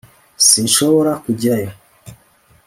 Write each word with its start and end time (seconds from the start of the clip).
Sinshobora 0.47 1.11
kujyayo 1.23 1.71